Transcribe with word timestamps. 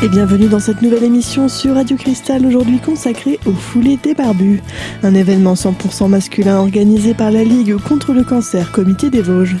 Et 0.00 0.08
bienvenue 0.08 0.46
dans 0.46 0.60
cette 0.60 0.80
nouvelle 0.80 1.02
émission 1.02 1.48
sur 1.48 1.74
Radio 1.74 1.96
Cristal, 1.96 2.46
aujourd'hui 2.46 2.78
consacrée 2.78 3.40
au 3.46 3.52
foulée 3.52 3.98
des 4.00 4.14
barbus. 4.14 4.62
Un 5.02 5.12
événement 5.12 5.54
100% 5.54 6.06
masculin 6.06 6.60
organisé 6.60 7.14
par 7.14 7.32
la 7.32 7.42
Ligue 7.42 7.76
contre 7.78 8.12
le 8.12 8.22
cancer, 8.22 8.70
Comité 8.70 9.10
des 9.10 9.22
Vosges. 9.22 9.56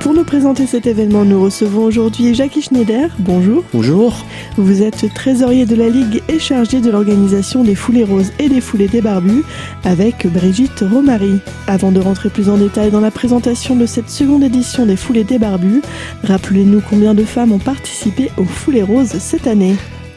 Pour 0.00 0.14
nous 0.14 0.24
présenter 0.24 0.66
cet 0.66 0.86
événement, 0.86 1.26
nous 1.26 1.42
recevons 1.42 1.84
aujourd'hui 1.84 2.34
Jackie 2.34 2.62
Schneider. 2.62 3.10
Bonjour. 3.18 3.64
Bonjour. 3.74 4.24
Vous 4.56 4.82
êtes 4.82 5.12
trésorier 5.12 5.66
de 5.66 5.74
la 5.74 5.90
Ligue 5.90 6.22
et 6.28 6.38
chargé 6.38 6.80
de 6.80 6.90
l'organisation 6.90 7.62
des 7.62 7.74
foulées 7.74 8.04
roses 8.04 8.32
et 8.38 8.48
des 8.48 8.62
foulées 8.62 8.88
des 8.88 9.02
barbus 9.02 9.42
avec 9.84 10.26
Brigitte 10.26 10.84
Romary. 10.90 11.40
Avant 11.66 11.92
de 11.92 12.00
rentrer 12.00 12.30
plus 12.30 12.48
en 12.48 12.56
détail 12.56 12.90
dans 12.90 13.00
la 13.00 13.10
présentation 13.10 13.76
de 13.76 13.84
cette 13.84 14.08
seconde 14.08 14.44
édition 14.44 14.86
des 14.86 14.96
foulées 14.96 15.24
des 15.24 15.38
barbus, 15.38 15.82
rappelez-nous 16.24 16.80
combien 16.88 17.12
de 17.12 17.24
femmes 17.24 17.52
ont 17.52 17.58
participé 17.58 18.30
aux 18.38 18.44
foulées 18.44 18.82
roses 18.82 19.18
cette 19.18 19.46
année. 19.46 19.65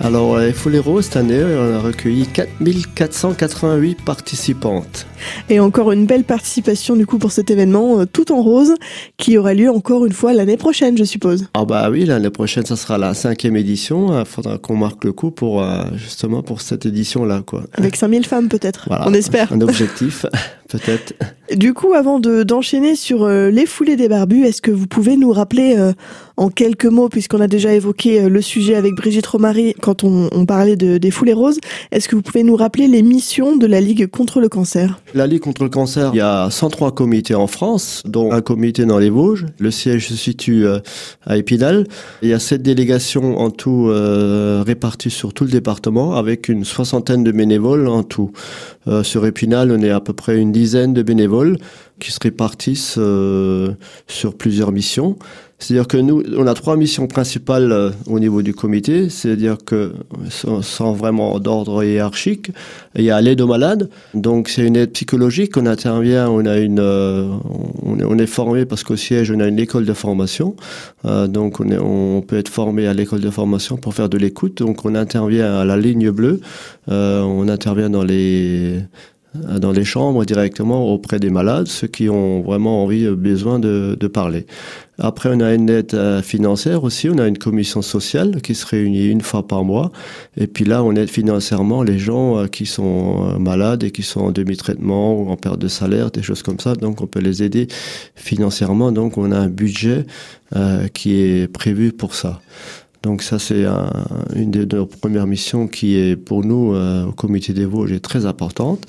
Alors, 0.01 0.37
les 0.39 0.53
Foulées 0.53 0.79
Roses, 0.79 1.05
cette 1.05 1.17
année, 1.17 1.43
on 1.43 1.75
a 1.75 1.79
recueilli 1.79 2.25
4488 2.95 4.01
participantes. 4.05 5.05
Et 5.49 5.59
encore 5.59 5.91
une 5.91 6.05
belle 6.05 6.23
participation 6.23 6.95
du 6.95 7.05
coup 7.05 7.17
pour 7.17 7.33
cet 7.33 7.51
événement 7.51 7.99
euh, 7.99 8.05
tout 8.05 8.31
en 8.31 8.41
rose 8.41 8.75
qui 9.17 9.37
aura 9.37 9.53
lieu 9.53 9.69
encore 9.69 10.05
une 10.05 10.13
fois 10.13 10.31
l'année 10.31 10.55
prochaine, 10.55 10.97
je 10.97 11.03
suppose. 11.03 11.47
Ah 11.53 11.65
bah 11.65 11.89
oui, 11.91 12.05
l'année 12.05 12.29
prochaine, 12.29 12.65
ça 12.65 12.77
sera 12.77 12.97
la 12.97 13.13
cinquième 13.13 13.57
édition. 13.57 14.17
Il 14.17 14.25
faudra 14.25 14.57
qu'on 14.57 14.77
marque 14.77 15.03
le 15.03 15.11
coup 15.11 15.31
pour 15.31 15.61
euh, 15.61 15.83
justement 15.97 16.43
pour 16.43 16.61
cette 16.61 16.85
édition-là, 16.85 17.41
quoi. 17.45 17.63
Avec 17.73 17.97
5000 17.97 18.25
femmes 18.25 18.47
peut-être, 18.47 18.85
Voilà. 18.87 19.05
on 19.05 19.13
espère. 19.13 19.51
Un 19.51 19.59
objectif, 19.59 20.25
peut-être. 20.69 21.13
Du 21.55 21.73
coup, 21.73 21.93
avant 21.93 22.19
de 22.19 22.43
d'enchaîner 22.43 22.95
sur 22.95 23.23
euh, 23.23 23.49
les 23.49 23.65
foulées 23.65 23.95
des 23.95 24.07
barbus, 24.07 24.45
est-ce 24.45 24.61
que 24.61 24.69
vous 24.69 24.85
pouvez 24.85 25.17
nous 25.17 25.31
rappeler 25.31 25.75
euh, 25.77 25.93
en 26.37 26.49
quelques 26.49 26.85
mots, 26.85 27.09
puisqu'on 27.09 27.41
a 27.41 27.47
déjà 27.47 27.73
évoqué 27.73 28.21
euh, 28.21 28.29
le 28.29 28.41
sujet 28.41 28.75
avec 28.75 28.93
Brigitte 28.93 29.25
Romary 29.25 29.73
quand 29.81 30.03
on, 30.03 30.29
on 30.31 30.45
parlait 30.45 30.75
de, 30.75 30.99
des 30.99 31.09
foulées 31.09 31.33
roses, 31.33 31.59
est-ce 31.91 32.07
que 32.07 32.15
vous 32.15 32.21
pouvez 32.21 32.43
nous 32.43 32.55
rappeler 32.55 32.87
les 32.87 33.01
missions 33.01 33.57
de 33.57 33.65
la 33.65 33.81
Ligue 33.81 34.05
contre 34.05 34.39
le 34.39 34.47
cancer? 34.47 34.99
La 35.15 35.25
Ligue 35.25 35.41
contre 35.41 35.63
le 35.63 35.69
cancer, 35.69 36.11
il 36.13 36.17
y 36.17 36.21
a 36.21 36.51
103 36.51 36.93
comités 36.93 37.33
en 37.33 37.47
France, 37.47 38.03
dont 38.05 38.31
un 38.31 38.41
comité 38.41 38.85
dans 38.85 38.99
les 38.99 39.09
Vosges. 39.09 39.47
Le 39.57 39.71
siège 39.71 40.09
se 40.09 40.15
situe 40.15 40.67
à 41.25 41.37
Épinal. 41.37 41.87
Il 42.21 42.29
y 42.29 42.33
a 42.33 42.39
sept 42.39 42.61
délégations 42.61 43.39
en 43.39 43.49
tout 43.49 43.91
réparties 44.65 45.09
sur 45.09 45.33
tout 45.33 45.45
le 45.45 45.49
département, 45.49 46.15
avec 46.15 46.47
une 46.47 46.63
soixantaine 46.63 47.23
de 47.23 47.31
bénévoles 47.31 47.87
en 47.87 48.03
tout. 48.03 48.31
Sur 49.03 49.25
Épinal, 49.25 49.71
on 49.71 49.81
est 49.81 49.89
à 49.89 49.99
peu 49.99 50.13
près 50.13 50.37
une 50.37 50.51
dizaine 50.59 50.93
de 50.93 51.03
bénévoles 51.03 51.57
qui 51.99 52.11
se 52.11 52.19
répartissent 52.21 52.95
euh, 52.97 53.73
sur 54.07 54.35
plusieurs 54.35 54.71
missions. 54.71 55.17
C'est-à-dire 55.61 55.87
que 55.87 55.97
nous, 55.97 56.23
on 56.37 56.47
a 56.47 56.53
trois 56.53 56.77
missions 56.77 57.07
principales 57.07 57.73
euh, 57.73 57.89
au 58.07 58.17
niveau 58.19 58.41
du 58.41 58.53
comité. 58.53 59.09
C'est-à-dire 59.09 59.57
que, 59.65 59.93
sans, 60.29 60.93
vraiment 60.93 61.37
d'ordre 61.39 61.83
hiérarchique, 61.83 62.51
il 62.95 63.03
y 63.03 63.11
a 63.11 63.19
l'aide 63.19 63.41
aux 63.41 63.47
malades. 63.47 63.89
Donc, 64.13 64.47
c'est 64.47 64.65
une 64.65 64.77
aide 64.77 64.91
psychologique. 64.91 65.57
On 65.57 65.65
intervient, 65.65 66.29
on 66.29 66.45
a 66.45 66.57
une, 66.59 66.79
euh, 66.79 67.27
on, 67.83 68.17
est, 68.17 68.25
formé 68.25 68.65
parce 68.65 68.83
qu'au 68.85 68.95
siège, 68.95 69.31
on 69.31 69.39
a 69.41 69.47
une 69.47 69.59
école 69.59 69.85
de 69.85 69.93
formation. 69.93 70.55
Donc, 71.03 71.59
on, 71.59 72.21
peut 72.25 72.37
être 72.37 72.49
formé 72.49 72.87
à 72.87 72.93
l'école 72.93 73.21
de 73.21 73.29
formation 73.29 73.75
pour 73.75 73.93
faire 73.93 74.07
de 74.07 74.17
l'écoute. 74.17 74.59
Donc, 74.59 74.85
on 74.85 74.95
intervient 74.95 75.59
à 75.59 75.65
la 75.65 75.75
ligne 75.75 76.09
bleue. 76.11 76.39
On 76.87 77.47
intervient 77.49 77.89
dans 77.89 78.03
les 78.03 78.79
dans 79.35 79.71
les 79.71 79.83
chambres 79.83 80.25
directement 80.25 80.91
auprès 80.91 81.19
des 81.19 81.29
malades, 81.29 81.67
ceux 81.67 81.87
qui 81.87 82.09
ont 82.09 82.41
vraiment 82.41 82.83
envie, 82.83 83.05
euh, 83.05 83.15
besoin 83.15 83.59
de, 83.59 83.95
de 83.99 84.07
parler. 84.07 84.45
Après, 85.01 85.29
on 85.33 85.39
a 85.39 85.53
une 85.53 85.69
aide 85.69 85.93
euh, 85.93 86.21
financière 86.21 86.83
aussi, 86.83 87.09
on 87.09 87.17
a 87.19 87.27
une 87.27 87.37
commission 87.37 87.81
sociale 87.81 88.41
qui 88.41 88.53
se 88.53 88.65
réunit 88.65 89.07
une 89.07 89.21
fois 89.21 89.47
par 89.47 89.63
mois. 89.63 89.91
Et 90.35 90.45
puis 90.47 90.65
là, 90.65 90.83
on 90.83 90.93
aide 90.95 91.09
financièrement 91.09 91.83
les 91.83 91.99
gens 91.99 92.37
euh, 92.37 92.47
qui 92.47 92.65
sont 92.65 93.29
euh, 93.35 93.39
malades 93.39 93.83
et 93.83 93.91
qui 93.91 94.03
sont 94.03 94.21
en 94.21 94.31
demi-traitement 94.31 95.13
ou 95.13 95.29
en 95.29 95.37
perte 95.37 95.59
de 95.59 95.69
salaire, 95.69 96.11
des 96.11 96.21
choses 96.21 96.43
comme 96.43 96.59
ça. 96.59 96.75
Donc, 96.75 97.01
on 97.01 97.07
peut 97.07 97.21
les 97.21 97.43
aider 97.43 97.67
financièrement. 98.15 98.91
Donc, 98.91 99.17
on 99.17 99.31
a 99.31 99.37
un 99.37 99.47
budget 99.47 100.05
euh, 100.55 100.87
qui 100.87 101.21
est 101.21 101.47
prévu 101.47 101.93
pour 101.93 102.13
ça. 102.13 102.41
Donc 103.03 103.23
ça, 103.23 103.39
c'est 103.39 103.65
un, 103.65 103.89
une 104.35 104.51
de 104.51 104.75
nos 104.75 104.85
premières 104.85 105.27
missions 105.27 105.67
qui 105.67 105.95
est 105.95 106.15
pour 106.15 106.43
nous, 106.43 106.73
euh, 106.73 107.05
au 107.05 107.11
comité 107.11 107.53
des 107.53 107.65
Vosges, 107.65 107.91
est 107.91 107.99
très 107.99 108.25
importante. 108.25 108.85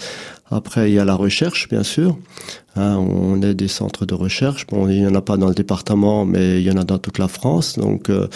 Après, 0.53 0.91
il 0.91 0.95
y 0.95 0.99
a 0.99 1.05
la 1.05 1.15
recherche, 1.15 1.69
bien 1.69 1.85
sûr. 1.85 2.19
Hein, 2.75 2.97
on 2.97 3.41
est 3.41 3.55
des 3.55 3.69
centres 3.69 4.05
de 4.05 4.15
recherche. 4.15 4.67
Bon, 4.67 4.89
il 4.89 5.01
n'y 5.01 5.07
en 5.07 5.15
a 5.15 5.23
pas 5.23 5.37
dans 5.37 5.47
le 5.47 5.55
département, 5.55 6.25
mais 6.25 6.61
il 6.61 6.67
y 6.67 6.71
en 6.73 6.77
a 6.77 6.83
dans 6.83 6.99
toute 6.99 7.19
la 7.19 7.29
France. 7.29 7.79
Donc, 7.79 8.11
euh, 8.11 8.27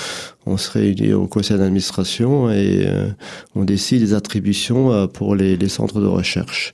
on 0.46 0.56
se 0.56 0.70
réunit 0.70 1.12
au 1.12 1.26
conseil 1.26 1.58
d'administration 1.58 2.50
et 2.50 2.84
euh, 2.86 3.08
on 3.56 3.64
décide 3.64 4.00
des 4.00 4.14
attributions 4.14 4.92
euh, 4.92 5.06
pour 5.08 5.34
les, 5.34 5.56
les, 5.56 5.68
centres 5.68 6.00
de 6.00 6.06
recherche. 6.06 6.72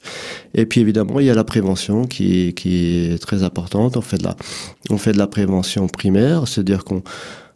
Et 0.53 0.67
puis, 0.67 0.83
évidemment, 0.83 1.21
il 1.21 1.27
y 1.27 1.31
a 1.31 1.35
la 1.35 1.45
prévention 1.45 2.05
qui, 2.05 2.53
qui 2.53 3.13
est 3.13 3.19
très 3.19 3.43
importante. 3.43 3.97
On 3.97 4.03
fait 4.03 4.19
de 4.19 4.25
la, 4.25 4.37
on 4.91 4.99
fait 4.99 5.13
de 5.13 5.19
la 5.19 5.27
prévention 5.27 5.87
primaire, 5.89 6.49
c'est-à-dire 6.49 6.85
qu'on 6.85 7.03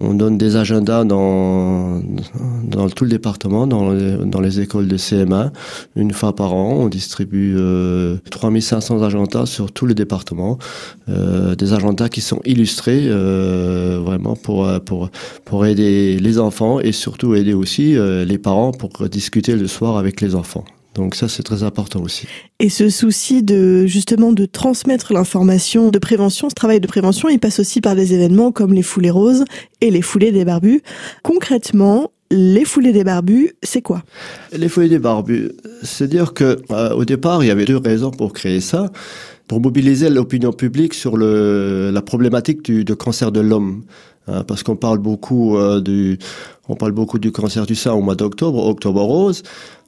on 0.00 0.15
donne 0.15 0.38
des 0.38 0.56
agendas 0.56 1.05
dans, 1.05 2.00
dans 2.65 2.88
tout 2.88 3.05
le 3.05 3.10
département, 3.10 3.66
dans 3.66 3.91
les, 3.93 4.60
écoles 4.60 4.88
de 4.88 4.97
CM1, 4.97 5.50
une 5.97 6.12
fois 6.12 6.34
par 6.34 6.55
an. 6.55 6.75
On 6.81 6.88
distribue 6.88 7.55
euh, 7.56 8.16
3500 8.31 9.03
agendas 9.03 9.47
sur 9.47 9.72
tout 9.72 9.87
le 9.87 9.94
département, 9.94 10.59
euh, 11.09 11.54
des 11.54 11.72
agendas 11.72 12.09
qui 12.09 12.21
sont 12.21 12.41
illustrés 12.44 13.04
euh, 13.06 14.00
vraiment 14.04 14.37
pour, 14.37 14.69
pour, 14.84 15.10
pour 15.44 15.66
aider 15.66 16.19
les 16.19 16.38
enfants 16.38 16.81
et 16.81 16.93
surtout 16.93 17.34
aider 17.34 17.54
aussi 17.54 17.97
euh, 17.97 18.25
les 18.25 18.38
parents 18.38 18.72
pour 18.72 19.09
discuter 19.09 19.56
le 19.56 19.66
soir 19.66 19.97
avec 19.97 20.21
les 20.21 20.34
enfants. 20.34 20.65
Donc 20.94 21.15
ça, 21.15 21.28
c'est 21.28 21.43
très 21.43 21.62
important 21.62 22.00
aussi. 22.00 22.27
Et 22.60 22.69
ce 22.69 22.88
souci 22.88 23.43
de 23.43 23.87
justement 23.87 24.32
de 24.32 24.47
transmettre 24.47 25.12
l'information 25.12 25.91
de 25.91 25.99
prévention, 25.99 26.49
ce 26.49 26.55
travail 26.55 26.81
de 26.81 26.87
prévention, 26.87 27.28
il 27.28 27.38
passe 27.38 27.59
aussi 27.59 27.81
par 27.81 27.97
des 27.97 28.15
événements 28.15 28.53
comme 28.53 28.72
les 28.72 28.82
foulées 28.82 29.10
roses 29.10 29.44
et 29.81 29.91
les 29.91 30.03
foulées 30.03 30.33
des 30.33 30.44
barbus. 30.44 30.83
Concrètement, 31.22 32.12
les 32.31 32.65
foulées 32.65 32.93
des 32.93 33.04
barbus, 33.04 33.53
c'est 33.62 33.83
quoi? 33.83 34.03
Les 34.53 34.69
foulées 34.69 34.88
des 34.88 34.99
barbus, 34.99 35.50
c'est 35.83 36.09
dire 36.09 36.33
que 36.33 36.59
euh, 36.71 36.94
au 36.94 37.04
départ, 37.04 37.43
il 37.43 37.49
y 37.49 37.50
avait 37.50 37.65
deux 37.65 37.77
raisons 37.77 38.10
pour 38.10 38.33
créer 38.33 38.60
ça 38.60 38.91
pour 39.47 39.60
mobiliser 39.60 40.09
l'opinion 40.09 40.53
publique 40.53 40.94
sur 40.94 41.19
le, 41.19 41.91
la 41.93 42.00
problématique 42.00 42.62
du, 42.65 42.83
du 42.84 42.97
cancer 42.97 43.31
de 43.31 43.41
l'homme. 43.41 43.83
Hein, 44.27 44.43
parce 44.43 44.62
qu'on 44.62 44.77
parle 44.77 44.99
beaucoup 44.99 45.59
euh, 45.59 45.83
du, 45.83 46.19
on 46.69 46.76
parle 46.76 46.92
beaucoup 46.92 47.19
du 47.19 47.32
cancer 47.32 47.66
du 47.66 47.75
sein 47.75 47.92
au 47.92 48.00
mois 48.00 48.14
d'octobre, 48.14 48.66
octobre 48.66 49.02
rose, 49.02 49.42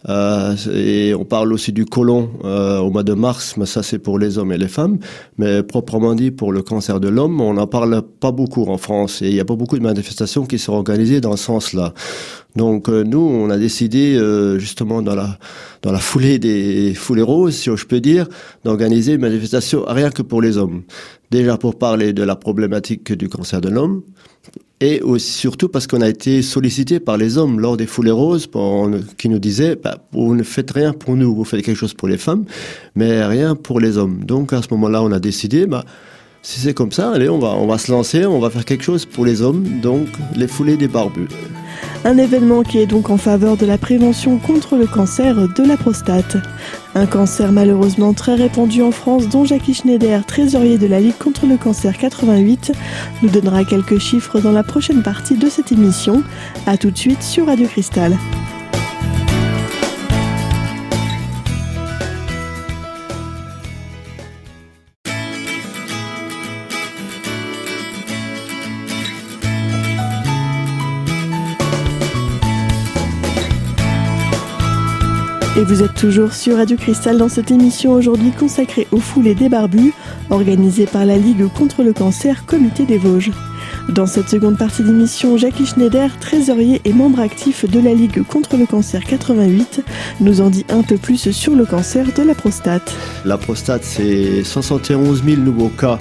euh, 0.09 0.55
et 0.73 1.15
on 1.15 1.25
parle 1.25 1.53
aussi 1.53 1.73
du 1.73 1.85
côlon 1.85 2.31
euh, 2.45 2.79
au 2.79 2.91
mois 2.91 3.03
de 3.03 3.15
mars, 3.15 3.57
mais 3.57 3.67
ça 3.67 3.83
c'est 3.83 3.99
pour 3.99 4.19
les 4.19 4.39
hommes 4.39 4.53
et 4.53 4.59
les 4.59 4.69
femmes. 4.69 4.99
Mais 5.39 5.63
proprement 5.63 6.15
dit, 6.15 6.31
pour 6.31 6.53
le 6.53 6.63
cancer 6.63 7.01
de 7.01 7.09
l'homme, 7.09 7.41
on 7.41 7.55
n'en 7.55 7.67
parle 7.67 8.03
pas 8.03 8.31
beaucoup 8.31 8.65
en 8.67 8.79
France, 8.79 9.23
et 9.23 9.29
il 9.29 9.35
n'y 9.35 9.41
a 9.41 9.45
pas 9.45 9.57
beaucoup 9.57 9.79
de 9.79 9.83
manifestations 9.83 10.47
qui 10.47 10.59
sont 10.59 10.75
organisées 10.75 11.21
dans 11.21 11.37
ce 11.37 11.45
sens-là. 11.45 11.95
Donc 12.57 12.89
euh, 12.89 13.05
nous, 13.05 13.21
on 13.21 13.51
a 13.51 13.59
décidé 13.59 14.17
euh, 14.17 14.59
justement 14.59 15.03
dans 15.03 15.15
la 15.15 15.39
dans 15.83 15.93
la 15.93 15.99
foulée 15.99 16.39
des 16.39 16.95
foulées 16.95 17.23
roses, 17.23 17.55
si 17.55 17.71
je 17.75 17.87
peux 17.87 18.01
dire, 18.01 18.27
d'organiser 18.65 19.15
une 19.15 19.21
manifestation 19.21 19.85
rien 19.87 20.11
que 20.11 20.23
pour 20.23 20.41
les 20.41 20.57
hommes. 20.57 20.83
Déjà 21.31 21.57
pour 21.59 21.79
parler 21.79 22.13
de 22.13 22.23
la 22.23 22.37
problématique 22.37 23.13
du 23.13 23.29
cancer 23.29 23.61
de 23.61 23.69
l'homme, 23.69 24.03
et 24.81 25.01
aussi, 25.01 25.33
surtout 25.33 25.69
parce 25.69 25.87
qu'on 25.87 26.03
a 26.03 26.09
été 26.09 26.43
sollicité 26.43 27.01
par 27.01 27.17
les 27.17 27.39
hommes 27.39 27.61
lors 27.61 27.77
des 27.77 27.87
foulées 27.87 28.11
roses 28.11 28.49
qui 29.17 29.29
nous 29.29 29.39
disaient 29.39 29.77
bah, 29.77 29.99
vous 30.13 30.35
ne 30.35 30.43
faites 30.43 30.71
rien 30.71 30.93
pour 30.93 31.17
nous, 31.17 31.35
vous 31.35 31.45
faites 31.45 31.63
quelque 31.63 31.79
chose 31.79 31.95
pour 31.95 32.09
les 32.09 32.19
femmes, 32.19 32.45
mais 32.95 33.25
rien 33.25 33.55
pour 33.55 33.81
les 33.81 33.97
hommes. 33.97 34.25
Donc 34.25 34.53
à 34.53 34.61
ce 34.61 34.69
moment-là, 34.73 35.03
on 35.03 35.13
a 35.13 35.19
décidé 35.19 35.67
bah, 35.67 35.85
si 36.43 36.61
c'est 36.61 36.75
comme 36.75 36.93
ça, 36.93 37.11
allez, 37.11 37.29
on 37.29 37.39
va, 37.39 37.49
on 37.49 37.67
va 37.67 37.79
se 37.79 37.91
lancer, 37.91 38.27
on 38.27 38.39
va 38.39 38.51
faire 38.51 38.65
quelque 38.65 38.85
chose 38.85 39.07
pour 39.07 39.25
les 39.25 39.43
hommes, 39.43 39.81
donc 39.81 40.07
les 40.37 40.47
foulées 40.47 40.77
des 40.77 40.89
barbus. 40.89 41.29
Un 42.07 42.19
événement 42.19 42.63
qui 42.63 42.79
est 42.79 42.87
donc 42.87 43.11
en 43.11 43.17
faveur 43.17 43.57
de 43.57 43.67
la 43.67 43.79
prévention 43.79 44.39
contre 44.39 44.77
le 44.77 44.87
cancer 44.87 45.35
de 45.49 45.65
la 45.65 45.77
prostate. 45.77 46.37
Un 46.95 47.05
cancer 47.05 47.51
malheureusement 47.51 48.13
très 48.13 48.37
répandu 48.37 48.81
en 48.81 48.93
France 48.93 49.29
dont 49.29 49.45
Jackie 49.45 49.75
Schneider, 49.75 50.25
trésorier 50.25 50.79
de 50.79 50.87
la 50.87 51.01
Ligue 51.01 51.19
contre 51.19 51.47
le 51.47 51.57
cancer 51.57 51.99
88, 51.99 52.71
nous 53.23 53.29
donnera 53.29 53.65
quelques 53.65 53.99
chiffres 53.99 54.39
dans 54.39 54.53
la 54.53 54.63
prochaine 54.63 55.03
partie 55.03 55.37
de 55.37 55.49
cette 55.49 55.73
émission. 55.73 56.23
A 56.69 56.77
tout 56.77 56.93
de 56.93 56.97
suite 56.97 57.25
sur 57.25 57.47
Radio 57.47 57.67
Cristal. 57.67 58.17
Et 75.59 75.65
vous 75.65 75.83
êtes 75.83 75.95
toujours 75.95 76.35
sur 76.35 76.59
Radio 76.59 76.77
Cristal 76.77 77.17
dans 77.17 77.31
cette 77.31 77.51
émission 77.51 77.95
aujourd'hui 77.95 78.31
consacrée 78.31 78.87
aux 78.93 78.99
foulées 78.99 79.35
des 79.35 79.49
barbus, 79.49 79.95
organisée 80.29 80.85
par 80.85 81.07
la 81.07 81.17
Ligue 81.17 81.51
contre 81.51 81.83
le 81.83 81.95
cancer 81.95 82.45
Comité 82.45 82.85
des 82.85 82.99
Vosges. 82.99 83.31
Dans 83.89 84.05
cette 84.05 84.29
seconde 84.29 84.59
partie 84.59 84.83
d'émission, 84.83 85.39
Jackie 85.39 85.65
Schneider, 85.65 86.11
trésorier 86.21 86.83
et 86.85 86.93
membre 86.93 87.21
actif 87.21 87.65
de 87.65 87.81
la 87.81 87.95
Ligue 87.95 88.23
contre 88.25 88.59
le 88.59 88.67
cancer 88.67 89.03
88, 89.03 89.83
nous 90.21 90.43
en 90.43 90.51
dit 90.51 90.67
un 90.69 90.83
peu 90.83 90.99
plus 90.99 91.31
sur 91.31 91.55
le 91.55 91.65
cancer 91.65 92.05
de 92.15 92.23
la 92.23 92.35
prostate. 92.35 92.95
La 93.25 93.39
prostate, 93.39 93.83
c'est 93.83 94.45
71 94.45 95.25
000 95.25 95.41
nouveaux 95.41 95.71
cas 95.71 95.99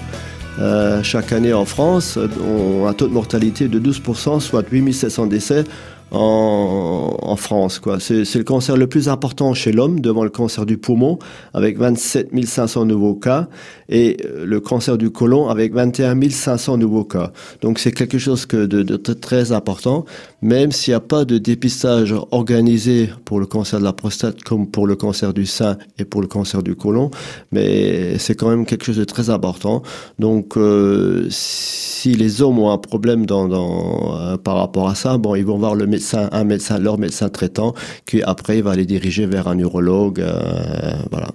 euh, 0.59 1.01
chaque 1.01 1.31
année 1.31 1.53
en 1.53 1.65
France, 1.65 2.17
ont 2.17 2.87
un 2.87 2.93
taux 2.93 3.07
de 3.07 3.13
mortalité 3.13 3.69
de 3.69 3.79
12%, 3.79 4.41
soit 4.41 4.65
8700 4.69 5.27
décès 5.27 5.63
en, 6.11 7.35
France. 7.37 7.79
Quoi. 7.79 7.99
C'est, 7.99 8.33
le 8.35 8.43
cancer 8.43 8.77
le 8.77 8.87
plus 8.87 9.09
important 9.09 9.53
chez 9.53 9.71
l'homme, 9.71 9.99
devant 9.99 10.23
le 10.23 10.29
cancer 10.29 10.65
du 10.65 10.77
poumon, 10.77 11.19
avec 11.53 11.77
27 11.77 12.29
500 12.45 12.85
nouveaux 12.85 13.15
cas, 13.15 13.47
et 13.89 14.17
euh, 14.25 14.45
le 14.45 14.59
cancer 14.61 14.97
du 14.97 15.09
côlon, 15.09 15.49
avec 15.49 15.73
21 15.73 16.17
500 16.29 16.77
nouveaux 16.77 17.03
cas. 17.03 17.31
Donc 17.61 17.79
c'est 17.79 17.91
quelque 17.91 18.17
chose 18.17 18.45
que 18.45 18.65
de, 18.65 18.95
très 18.97 19.51
important, 19.51 20.05
même 20.41 20.71
s'il 20.71 20.91
n'y 20.91 20.95
a 20.95 21.01
pas 21.01 21.25
de 21.25 21.37
dépistage 21.37 22.15
organisé 22.31 23.09
pour 23.25 23.39
le 23.39 23.45
cancer 23.45 23.79
de 23.79 23.83
la 23.83 23.93
prostate, 23.93 24.43
comme 24.43 24.67
pour 24.67 24.87
le 24.87 24.95
cancer 24.95 25.33
du 25.33 25.45
sein 25.45 25.77
et 25.99 26.05
pour 26.05 26.21
le 26.21 26.27
cancer 26.27 26.63
du 26.63 26.75
côlon, 26.75 27.11
mais 27.51 28.17
c'est 28.17 28.35
quand 28.35 28.49
même 28.49 28.65
quelque 28.65 28.85
chose 28.85 28.97
de 28.97 29.03
très 29.03 29.29
important. 29.29 29.83
Donc 30.19 30.57
euh, 30.57 31.27
si 31.29 32.13
les 32.13 32.41
hommes 32.41 32.59
ont 32.59 32.71
un 32.71 32.77
problème 32.77 33.25
euh, 33.29 34.37
par 34.37 34.55
rapport 34.55 34.87
à 34.89 34.95
ça, 34.95 35.17
bon, 35.17 35.35
ils 35.35 35.45
vont 35.45 35.57
voir 35.57 35.75
le 35.75 35.87
médecin, 35.87 36.04
un 36.13 36.43
médecin, 36.43 36.79
leur 36.79 36.97
médecin 36.97 37.29
traitant, 37.29 37.73
qui 38.05 38.21
après 38.21 38.61
va 38.61 38.75
les 38.75 38.85
diriger 38.85 39.25
vers 39.25 39.47
un 39.47 39.55
neurologue. 39.55 40.19
Euh, 40.19 40.93
voilà. 41.11 41.29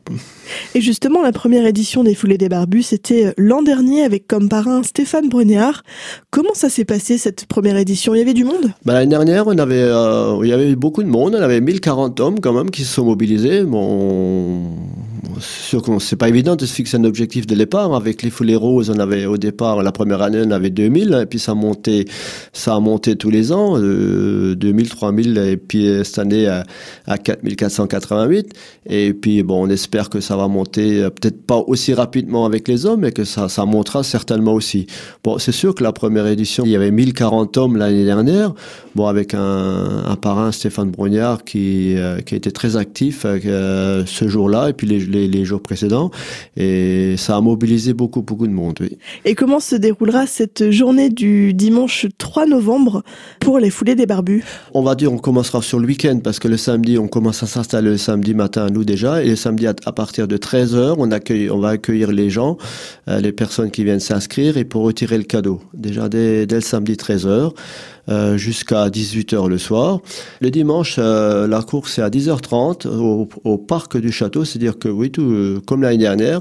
Et 0.74 0.80
justement, 0.80 1.22
la 1.22 1.32
première 1.32 1.66
édition 1.66 2.04
des 2.04 2.14
Foulées 2.14 2.38
des 2.38 2.48
Barbus, 2.48 2.82
c'était 2.82 3.34
l'an 3.36 3.62
dernier 3.62 4.02
avec 4.02 4.26
comme 4.26 4.48
parrain 4.48 4.82
Stéphane 4.82 5.28
Brugnard. 5.28 5.82
Comment 6.30 6.54
ça 6.54 6.68
s'est 6.68 6.84
passé 6.84 7.18
cette 7.18 7.46
première 7.46 7.76
édition? 7.76 8.14
Il 8.14 8.18
y 8.18 8.22
avait 8.22 8.34
du 8.34 8.44
monde? 8.44 8.72
Bah, 8.84 8.94
L'année 8.94 9.10
dernière, 9.10 9.46
on 9.46 9.58
avait, 9.58 9.82
euh, 9.82 10.38
il 10.42 10.48
y 10.48 10.52
avait 10.52 10.74
beaucoup 10.76 11.02
de 11.02 11.08
monde. 11.08 11.34
On 11.38 11.42
avait 11.42 11.60
1040 11.60 12.20
hommes 12.20 12.40
quand 12.40 12.52
même 12.52 12.70
qui 12.70 12.84
se 12.84 12.94
sont 12.94 13.04
mobilisés. 13.04 13.62
Bon, 13.62 14.76
c'est 15.40 15.68
sûr 15.68 15.82
que 15.82 15.98
c'est 15.98 16.16
pas 16.16 16.28
évident 16.28 16.56
de 16.56 16.66
se 16.66 16.74
fixer 16.74 16.96
un 16.96 17.04
objectif 17.04 17.46
de 17.46 17.54
départ. 17.54 17.94
Avec 17.94 18.22
les 18.22 18.30
foulées 18.30 18.56
roses, 18.56 18.90
on 18.90 18.98
avait 18.98 19.26
au 19.26 19.36
départ, 19.36 19.82
la 19.82 19.92
première 19.92 20.22
année, 20.22 20.42
on 20.44 20.50
avait 20.50 20.70
2000, 20.70 21.18
et 21.22 21.26
puis 21.26 21.38
ça 21.38 21.52
a 21.52 21.54
monté, 21.54 22.06
ça 22.52 22.74
a 22.74 22.80
monté 22.80 23.16
tous 23.16 23.30
les 23.30 23.52
ans, 23.52 23.78
euh, 23.78 24.49
2000, 24.54 24.88
3000, 24.88 25.38
et 25.38 25.56
puis 25.56 25.88
cette 26.04 26.18
année 26.18 26.46
à, 26.46 26.64
à 27.06 27.18
4488. 27.18 28.54
Et 28.88 29.12
puis 29.12 29.42
bon, 29.42 29.66
on 29.66 29.70
espère 29.70 30.10
que 30.10 30.20
ça 30.20 30.36
va 30.36 30.48
monter, 30.48 31.02
euh, 31.02 31.10
peut-être 31.10 31.42
pas 31.42 31.62
aussi 31.66 31.94
rapidement 31.94 32.46
avec 32.46 32.68
les 32.68 32.86
hommes, 32.86 33.00
mais 33.00 33.12
que 33.12 33.24
ça, 33.24 33.48
ça 33.48 33.64
montera 33.64 34.02
certainement 34.02 34.54
aussi. 34.54 34.86
Bon, 35.24 35.38
c'est 35.38 35.52
sûr 35.52 35.74
que 35.74 35.82
la 35.82 35.92
première 35.92 36.26
édition, 36.26 36.64
il 36.64 36.72
y 36.72 36.76
avait 36.76 36.90
1040 36.90 37.56
hommes 37.56 37.76
l'année 37.76 38.04
dernière. 38.04 38.54
Bon, 38.94 39.06
avec 39.06 39.34
un, 39.34 40.16
parrain, 40.20 40.52
Stéphane 40.52 40.90
Brognard, 40.90 41.44
qui, 41.44 41.94
euh, 41.96 42.20
qui 42.20 42.34
a 42.34 42.40
très 42.50 42.76
actif 42.76 43.24
euh, 43.24 44.04
ce 44.06 44.28
jour-là, 44.28 44.70
et 44.70 44.72
puis 44.72 44.86
les, 44.86 44.98
les, 45.00 45.28
les, 45.28 45.44
jours 45.44 45.62
précédents. 45.62 46.10
Et 46.56 47.14
ça 47.16 47.36
a 47.36 47.40
mobilisé 47.40 47.94
beaucoup, 47.94 48.22
beaucoup 48.22 48.46
de 48.46 48.52
monde, 48.52 48.78
oui. 48.80 48.98
Et 49.24 49.34
comment 49.34 49.60
se 49.60 49.76
déroulera 49.76 50.26
cette 50.26 50.70
journée 50.70 51.10
du 51.10 51.54
dimanche 51.54 52.06
3 52.18 52.46
novembre 52.46 53.02
pour 53.38 53.58
les 53.58 53.70
foulées 53.70 53.94
des 53.94 54.06
barbus? 54.06 54.39
On 54.74 54.82
va 54.82 54.94
dire, 54.94 55.12
on 55.12 55.18
commencera 55.18 55.62
sur 55.62 55.78
le 55.78 55.86
week-end, 55.86 56.20
parce 56.22 56.38
que 56.38 56.48
le 56.48 56.56
samedi, 56.56 56.98
on 56.98 57.08
commence 57.08 57.42
à 57.42 57.46
s'installer 57.46 57.90
le 57.90 57.96
samedi 57.96 58.34
matin, 58.34 58.68
nous 58.70 58.84
déjà, 58.84 59.22
et 59.22 59.30
le 59.30 59.36
samedi 59.36 59.66
à, 59.66 59.74
partir 59.74 60.28
de 60.28 60.36
13h, 60.36 60.94
on, 60.98 61.10
accueille, 61.10 61.50
on 61.50 61.58
va 61.58 61.70
accueillir 61.70 62.12
les 62.12 62.30
gens, 62.30 62.56
euh, 63.08 63.20
les 63.20 63.32
personnes 63.32 63.70
qui 63.70 63.84
viennent 63.84 64.00
s'inscrire, 64.00 64.56
et 64.56 64.64
pour 64.64 64.82
retirer 64.82 65.18
le 65.18 65.24
cadeau. 65.24 65.60
Déjà 65.74 66.08
dès, 66.08 66.46
dès 66.46 66.56
le 66.56 66.60
samedi 66.60 66.94
13h. 66.94 67.52
Euh, 68.08 68.36
jusqu'à 68.38 68.88
18h 68.88 69.48
le 69.48 69.58
soir. 69.58 70.00
Le 70.40 70.50
dimanche, 70.50 70.96
euh, 70.98 71.46
la 71.46 71.60
course 71.62 71.98
est 71.98 72.02
à 72.02 72.08
10h30 72.08 72.88
au, 72.88 73.28
au 73.44 73.58
parc 73.58 73.98
du 73.98 74.10
château, 74.10 74.44
c'est-à-dire 74.44 74.78
que 74.78 74.88
oui, 74.88 75.10
tout 75.10 75.22
euh, 75.22 75.60
comme 75.66 75.82
l'année 75.82 75.98
dernière, 75.98 76.40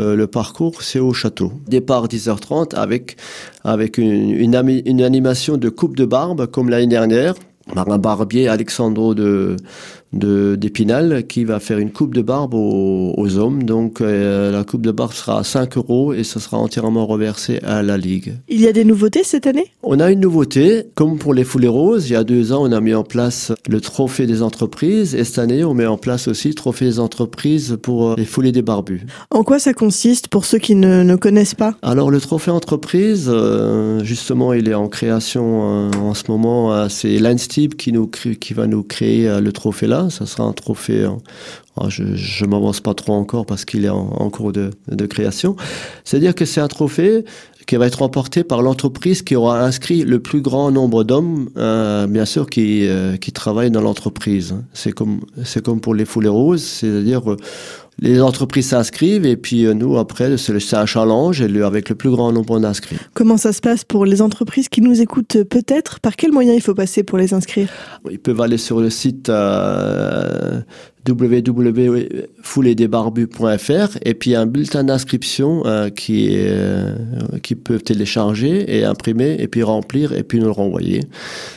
euh, 0.00 0.14
le 0.14 0.26
parcours 0.26 0.82
c'est 0.82 1.00
au 1.00 1.12
château. 1.12 1.52
Départ 1.66 2.06
10h30 2.06 2.76
avec 2.76 3.16
avec 3.64 3.98
une, 3.98 4.30
une, 4.30 4.82
une 4.86 5.02
animation 5.02 5.56
de 5.56 5.68
coupe 5.68 5.96
de 5.96 6.04
barbe 6.04 6.46
comme 6.46 6.70
l'année 6.70 6.86
dernière 6.86 7.34
par 7.74 7.90
un 7.90 7.98
barbier 7.98 8.48
Alexandro 8.48 9.14
de 9.14 9.56
d'Épinal 10.12 11.26
qui 11.26 11.44
va 11.44 11.58
faire 11.60 11.78
une 11.78 11.90
coupe 11.90 12.14
de 12.14 12.22
barbe 12.22 12.54
aux, 12.54 13.14
aux 13.16 13.38
hommes. 13.38 13.62
Donc 13.62 14.00
euh, 14.00 14.50
la 14.50 14.64
coupe 14.64 14.82
de 14.82 14.90
barbe 14.90 15.12
sera 15.12 15.38
à 15.38 15.44
5 15.44 15.76
euros 15.76 16.12
et 16.12 16.24
ça 16.24 16.40
sera 16.40 16.58
entièrement 16.58 17.06
reversé 17.06 17.58
à 17.62 17.82
la 17.82 17.96
Ligue. 17.96 18.34
Il 18.48 18.60
y 18.60 18.68
a 18.68 18.72
des 18.72 18.84
nouveautés 18.84 19.24
cette 19.24 19.46
année? 19.46 19.66
On 19.82 20.00
a 20.00 20.10
une 20.10 20.20
nouveauté, 20.20 20.84
comme 20.94 21.18
pour 21.18 21.34
les 21.34 21.44
foulées 21.44 21.68
roses, 21.68 22.08
il 22.08 22.12
y 22.12 22.16
a 22.16 22.24
deux 22.24 22.52
ans 22.52 22.62
on 22.62 22.72
a 22.72 22.80
mis 22.80 22.94
en 22.94 23.04
place 23.04 23.52
le 23.68 23.80
trophée 23.80 24.26
des 24.26 24.42
entreprises 24.42 25.14
et 25.14 25.24
cette 25.24 25.38
année 25.38 25.64
on 25.64 25.74
met 25.74 25.86
en 25.86 25.96
place 25.96 26.28
aussi 26.28 26.48
le 26.48 26.54
trophée 26.54 26.84
des 26.84 27.00
entreprises 27.00 27.78
pour 27.82 28.10
euh, 28.10 28.14
les 28.16 28.24
foulées 28.24 28.52
des 28.52 28.62
barbus. 28.62 29.02
En 29.30 29.44
quoi 29.44 29.58
ça 29.58 29.72
consiste 29.72 30.28
pour 30.28 30.44
ceux 30.44 30.58
qui 30.58 30.74
ne, 30.74 31.02
ne 31.02 31.16
connaissent 31.16 31.54
pas? 31.54 31.74
Alors 31.82 32.10
le 32.10 32.20
trophée 32.20 32.50
entreprise, 32.50 33.30
euh, 33.32 34.04
justement 34.04 34.52
il 34.52 34.68
est 34.68 34.74
en 34.74 34.88
création 34.88 35.88
euh, 35.88 35.90
en 35.98 36.14
ce 36.14 36.24
moment, 36.28 36.88
c'est 36.88 37.18
Landstib 37.18 37.74
qui, 37.74 37.92
nous, 37.92 38.06
qui 38.06 38.54
va 38.54 38.66
nous 38.66 38.82
créer 38.82 39.40
le 39.40 39.52
trophée 39.52 39.86
là 39.86 40.01
ça 40.10 40.26
sera 40.26 40.44
un 40.44 40.52
trophée. 40.52 41.06
Oh, 41.76 41.88
je 41.88 42.14
je 42.14 42.44
m'avance 42.44 42.80
pas 42.80 42.94
trop 42.94 43.14
encore 43.14 43.46
parce 43.46 43.64
qu'il 43.64 43.84
est 43.84 43.90
en, 43.90 44.30
cours 44.30 44.52
de, 44.52 44.70
création. 45.06 45.56
C'est-à-dire 46.04 46.34
que 46.34 46.44
c'est 46.44 46.60
un 46.60 46.68
trophée 46.68 47.24
qui 47.66 47.76
va 47.76 47.86
être 47.86 48.00
remporté 48.00 48.44
par 48.44 48.62
l'entreprise 48.62 49.22
qui 49.22 49.36
aura 49.36 49.60
inscrit 49.60 50.02
le 50.02 50.20
plus 50.20 50.40
grand 50.40 50.70
nombre 50.70 51.04
d'hommes, 51.04 51.48
euh, 51.56 52.06
bien 52.06 52.24
sûr, 52.24 52.50
qui, 52.50 52.86
euh, 52.86 53.16
qui 53.16 53.32
travaillent 53.32 53.70
dans 53.70 53.80
l'entreprise. 53.80 54.56
C'est 54.72 54.92
comme, 54.92 55.20
comme 55.64 55.80
pour 55.80 55.94
les 55.94 56.04
foulées 56.04 56.28
roses, 56.28 56.62
c'est-à-dire 56.62 57.30
euh, 57.30 57.36
les 57.98 58.20
entreprises 58.20 58.68
s'inscrivent 58.68 59.26
et 59.26 59.36
puis 59.36 59.66
euh, 59.66 59.74
nous, 59.74 59.98
après, 59.98 60.36
c'est 60.38 60.74
un 60.74 60.86
challenge 60.86 61.40
et 61.40 61.62
avec 61.62 61.88
le 61.88 61.94
plus 61.94 62.10
grand 62.10 62.32
nombre 62.32 62.58
d'inscrits. 62.58 62.96
Comment 63.14 63.36
ça 63.36 63.52
se 63.52 63.60
passe 63.60 63.84
pour 63.84 64.06
les 64.06 64.22
entreprises 64.22 64.68
qui 64.68 64.80
nous 64.80 65.00
écoutent 65.00 65.44
peut-être? 65.44 66.00
Par 66.00 66.16
quels 66.16 66.32
moyens 66.32 66.56
il 66.56 66.62
faut 66.62 66.74
passer 66.74 67.02
pour 67.02 67.18
les 67.18 67.34
inscrire? 67.34 67.68
Ils 68.10 68.18
peuvent 68.18 68.40
aller 68.40 68.58
sur 68.58 68.80
le 68.80 68.90
site 68.90 69.28
euh, 69.28 70.60
www.fouledesbarbus.fr 71.08 73.98
et 74.04 74.14
puis 74.14 74.36
un 74.36 74.46
bulletin 74.46 74.84
d'inscription 74.84 75.66
euh, 75.66 75.90
qui, 75.90 76.28
est, 76.28 76.46
euh, 76.46 76.94
qui 77.42 77.56
peuvent 77.56 77.82
télécharger 77.82 78.76
et 78.76 78.84
imprimer 78.84 79.34
et 79.38 79.48
puis 79.48 79.64
remplir 79.64 80.12
et 80.12 80.22
puis 80.22 80.38
nous 80.38 80.46
le 80.46 80.52
renvoyer. 80.52 81.00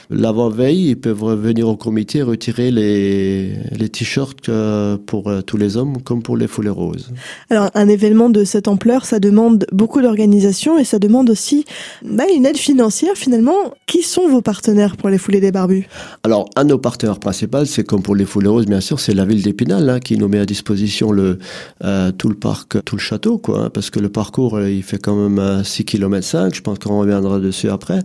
L'avant-veille, 0.09 0.89
ils 0.89 0.95
peuvent 0.95 1.23
revenir 1.23 1.67
au 1.67 1.77
comité 1.77 2.23
retirer 2.23 2.71
les, 2.71 3.53
les 3.77 3.89
t-shirts 3.89 4.49
euh, 4.49 4.97
pour 4.97 5.27
euh, 5.27 5.41
tous 5.41 5.57
les 5.57 5.77
hommes 5.77 6.01
comme 6.01 6.21
pour 6.21 6.37
les 6.37 6.47
foulées 6.47 6.69
roses. 6.69 7.11
Alors 7.49 7.69
un 7.73 7.87
événement 7.87 8.29
de 8.29 8.43
cette 8.43 8.67
ampleur, 8.67 9.05
ça 9.05 9.19
demande 9.19 9.65
beaucoup 9.71 10.01
d'organisation 10.01 10.77
et 10.77 10.83
ça 10.83 10.99
demande 10.99 11.29
aussi 11.29 11.65
bah, 12.03 12.23
une 12.35 12.45
aide 12.45 12.57
financière 12.57 13.15
finalement. 13.15 13.73
Qui 13.87 14.01
sont 14.01 14.27
vos 14.27 14.41
partenaires 14.41 14.97
pour 14.97 15.09
les 15.09 15.17
foulées 15.17 15.39
des 15.39 15.51
barbus? 15.51 15.87
Alors 16.23 16.49
un 16.55 16.65
de 16.65 16.69
nos 16.69 16.77
partenaires 16.77 17.19
principaux, 17.19 17.65
c'est 17.65 17.83
comme 17.83 18.01
pour 18.01 18.15
les 18.15 18.25
foulées 18.25 18.47
roses 18.47 18.65
bien 18.65 18.81
sûr, 18.81 18.99
c'est 18.99 19.13
la 19.13 19.25
ville 19.25 19.41
d'Épinal 19.41 19.89
hein, 19.89 19.99
qui 19.99 20.17
nous 20.17 20.27
met 20.27 20.39
à 20.39 20.45
disposition 20.45 21.11
le, 21.11 21.39
euh, 21.83 22.11
tout 22.11 22.29
le 22.29 22.35
parc, 22.35 22.83
tout 22.83 22.95
le 22.95 23.01
château, 23.01 23.37
quoi, 23.37 23.65
hein, 23.65 23.69
parce 23.69 23.89
que 23.89 23.99
le 23.99 24.09
parcours 24.09 24.59
il 24.61 24.83
fait 24.83 24.97
quand 24.97 25.15
même 25.15 25.63
6 25.63 25.85
km 25.85 26.25
5, 26.25 26.55
je 26.55 26.61
pense 26.61 26.79
qu'on 26.79 26.99
reviendra 26.99 27.39
dessus 27.39 27.69
après. 27.69 27.99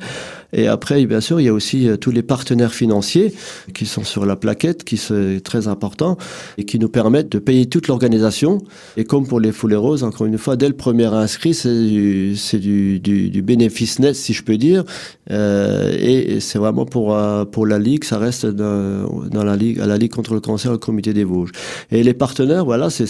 Et 0.52 0.66
après, 0.66 1.04
bien 1.06 1.20
sûr, 1.20 1.40
il 1.40 1.44
y 1.44 1.48
a 1.48 1.52
aussi 1.52 1.88
euh, 1.88 1.96
tous 1.96 2.10
les 2.10 2.22
partenaires 2.22 2.72
financiers 2.72 3.32
qui 3.74 3.86
sont 3.86 4.04
sur 4.04 4.26
la 4.26 4.36
plaquette, 4.36 4.84
qui 4.84 4.96
c'est 4.96 5.40
très 5.42 5.68
important, 5.68 6.16
et 6.58 6.64
qui 6.64 6.78
nous 6.78 6.88
permettent 6.88 7.30
de 7.30 7.38
payer 7.38 7.66
toute 7.66 7.88
l'organisation. 7.88 8.58
Et 8.96 9.04
comme 9.04 9.26
pour 9.26 9.40
les 9.40 9.52
foulées 9.52 9.76
roses, 9.76 10.02
encore 10.02 10.26
une 10.26 10.38
fois, 10.38 10.56
dès 10.56 10.68
le 10.68 10.74
premier 10.74 11.06
inscrit, 11.06 11.54
c'est 11.54 12.58
du, 12.58 13.42
bénéfice 13.42 13.98
net, 13.98 14.14
si 14.14 14.32
je 14.32 14.42
peux 14.42 14.56
dire. 14.56 14.84
Euh, 15.30 15.96
et 15.98 16.40
c'est 16.40 16.58
vraiment 16.58 16.84
pour, 16.84 17.14
euh, 17.14 17.44
pour 17.44 17.66
la 17.66 17.78
Ligue, 17.78 18.04
ça 18.04 18.18
reste 18.18 18.46
dans, 18.46 19.44
la 19.44 19.56
Ligue, 19.56 19.80
à 19.80 19.86
la 19.86 19.96
Ligue 19.96 20.12
contre 20.12 20.34
le 20.34 20.40
cancer, 20.40 20.72
le 20.72 20.78
comité 20.78 21.12
des 21.12 21.24
Vosges. 21.24 21.52
Et 21.90 22.02
les 22.02 22.14
partenaires, 22.14 22.64
voilà, 22.64 22.90
c'est, 22.90 23.06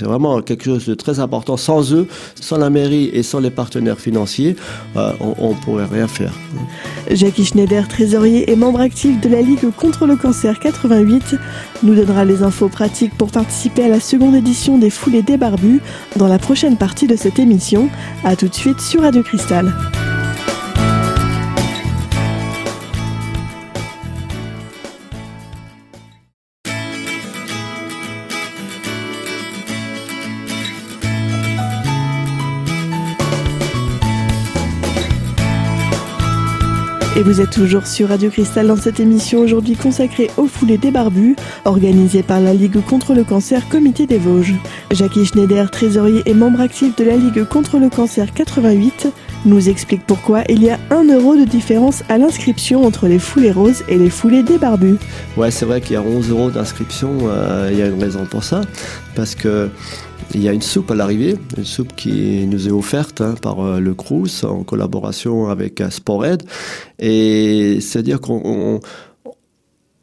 vraiment 0.00 0.40
quelque 0.40 0.64
chose 0.64 0.86
de 0.86 0.94
très 0.94 1.20
important. 1.20 1.56
Sans 1.56 1.92
eux, 1.92 2.06
sans 2.40 2.56
la 2.56 2.70
mairie 2.70 3.10
et 3.12 3.22
sans 3.22 3.40
les 3.40 3.50
partenaires 3.50 3.98
financiers, 3.98 4.56
on, 4.96 5.34
on 5.38 5.54
pourrait 5.54 5.84
rien 5.84 5.97
Jackie 7.10 7.44
Schneider, 7.44 7.88
trésorier 7.88 8.50
et 8.50 8.56
membre 8.56 8.80
actif 8.80 9.20
de 9.20 9.28
la 9.28 9.40
Ligue 9.40 9.70
contre 9.76 10.06
le 10.06 10.16
cancer 10.16 10.58
88, 10.58 11.36
nous 11.82 11.94
donnera 11.94 12.24
les 12.24 12.42
infos 12.42 12.68
pratiques 12.68 13.16
pour 13.16 13.30
participer 13.30 13.84
à 13.84 13.88
la 13.88 14.00
seconde 14.00 14.34
édition 14.34 14.78
des 14.78 14.90
Foulées 14.90 15.22
des 15.22 15.36
Barbus 15.36 15.80
dans 16.16 16.28
la 16.28 16.38
prochaine 16.38 16.76
partie 16.76 17.06
de 17.06 17.16
cette 17.16 17.38
émission. 17.38 17.88
A 18.24 18.36
tout 18.36 18.48
de 18.48 18.54
suite 18.54 18.80
sur 18.80 19.02
Radio 19.02 19.22
Cristal. 19.22 19.72
Et 37.18 37.22
vous 37.24 37.40
êtes 37.40 37.50
toujours 37.50 37.84
sur 37.84 38.10
Radio 38.10 38.30
Cristal 38.30 38.68
dans 38.68 38.76
cette 38.76 39.00
émission 39.00 39.40
aujourd'hui 39.40 39.74
consacrée 39.74 40.30
aux 40.36 40.46
foulées 40.46 40.78
des 40.78 40.92
barbus, 40.92 41.34
organisée 41.64 42.22
par 42.22 42.40
la 42.40 42.54
Ligue 42.54 42.80
contre 42.80 43.12
le 43.12 43.24
cancer 43.24 43.68
Comité 43.68 44.06
des 44.06 44.18
Vosges. 44.18 44.54
Jackie 44.92 45.26
Schneider, 45.26 45.68
trésorier 45.68 46.22
et 46.26 46.32
membre 46.32 46.60
actif 46.60 46.94
de 46.94 47.02
la 47.02 47.16
Ligue 47.16 47.42
contre 47.42 47.80
le 47.80 47.88
cancer 47.88 48.32
88, 48.32 49.08
nous 49.46 49.68
explique 49.68 50.06
pourquoi 50.06 50.44
il 50.48 50.62
y 50.62 50.70
a 50.70 50.78
un 50.90 51.02
euro 51.12 51.34
de 51.34 51.44
différence 51.44 52.04
à 52.08 52.18
l'inscription 52.18 52.84
entre 52.84 53.08
les 53.08 53.18
foulées 53.18 53.50
roses 53.50 53.82
et 53.88 53.98
les 53.98 54.10
foulées 54.10 54.44
des 54.44 54.58
barbus. 54.58 54.98
Ouais, 55.36 55.50
c'est 55.50 55.64
vrai 55.64 55.80
qu'il 55.80 55.94
y 55.94 55.96
a 55.96 56.02
11 56.02 56.30
euros 56.30 56.50
d'inscription, 56.50 57.18
euh, 57.24 57.68
il 57.72 57.78
y 57.78 57.82
a 57.82 57.86
une 57.86 58.00
raison 58.00 58.26
pour 58.26 58.44
ça, 58.44 58.60
parce 59.16 59.34
que 59.34 59.70
il 60.34 60.42
y 60.42 60.48
a 60.48 60.52
une 60.52 60.62
soupe 60.62 60.90
à 60.90 60.94
l'arrivée, 60.94 61.36
une 61.56 61.64
soupe 61.64 61.94
qui 61.96 62.46
nous 62.46 62.68
est 62.68 62.70
offerte 62.70 63.20
hein, 63.20 63.34
par 63.40 63.60
euh, 63.60 63.80
le 63.80 63.94
Crous 63.94 64.44
en 64.44 64.62
collaboration 64.62 65.48
avec 65.48 65.80
euh, 65.80 65.90
Spored. 65.90 66.42
Et 66.98 67.78
c'est-à-dire 67.80 68.20
qu'on 68.20 68.80